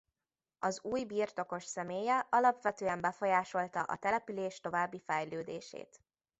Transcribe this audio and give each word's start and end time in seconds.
Az 0.59 0.79
új 0.83 1.03
birtokos 1.05 1.63
személye 1.65 2.27
alapvetően 2.29 3.01
befolyásolta 3.01 3.81
a 3.83 3.95
település 3.97 4.59
további 4.59 4.99
fejlődését. 4.99 6.01